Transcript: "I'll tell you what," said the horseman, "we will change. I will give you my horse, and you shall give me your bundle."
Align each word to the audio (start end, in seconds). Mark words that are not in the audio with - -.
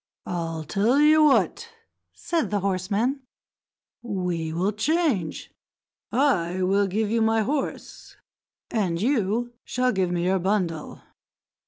"I'll 0.25 0.63
tell 0.63 0.99
you 0.99 1.23
what," 1.23 1.69
said 2.11 2.49
the 2.49 2.61
horseman, 2.61 3.21
"we 4.01 4.51
will 4.51 4.71
change. 4.71 5.51
I 6.11 6.63
will 6.63 6.87
give 6.87 7.11
you 7.11 7.21
my 7.21 7.41
horse, 7.43 8.15
and 8.71 8.99
you 8.99 9.53
shall 9.63 9.91
give 9.91 10.09
me 10.11 10.23
your 10.25 10.39
bundle." 10.39 11.03